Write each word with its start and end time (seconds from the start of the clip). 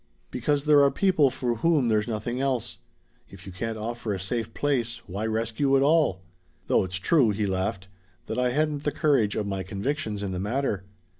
"Because 0.31 0.65
there 0.65 0.81
are 0.81 0.89
people 0.89 1.29
for 1.29 1.57
whom 1.57 1.87
there's 1.87 2.07
nothing 2.07 2.41
else. 2.41 2.79
If 3.29 3.45
you 3.45 3.51
can't 3.51 3.77
offer 3.77 4.15
a 4.15 4.19
safe 4.19 4.51
place, 4.55 4.97
why 5.05 5.27
rescue 5.27 5.77
at 5.77 5.83
all? 5.83 6.23
Though 6.65 6.83
it's 6.83 6.95
true," 6.95 7.29
he 7.29 7.45
laughed, 7.45 7.87
"that 8.25 8.39
I 8.39 8.49
hadn't 8.49 8.81
the 8.83 8.91
courage 8.91 9.35
of 9.35 9.45
my 9.45 9.61
convictions 9.61 10.23
in 10.23 10.31
the 10.31 10.39
matter. 10.39 10.85